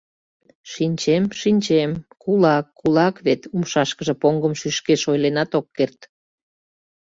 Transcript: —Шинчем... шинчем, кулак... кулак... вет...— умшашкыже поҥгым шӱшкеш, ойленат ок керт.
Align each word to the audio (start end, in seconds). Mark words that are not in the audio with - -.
—Шинчем... 0.71 1.23
шинчем, 1.39 1.91
кулак... 2.21 2.65
кулак... 2.79 3.15
вет...— 3.25 3.41
умшашкыже 3.55 4.13
поҥгым 4.21 4.53
шӱшкеш, 4.59 5.01
ойленат 5.11 5.51
ок 5.59 5.67
керт. 5.77 5.99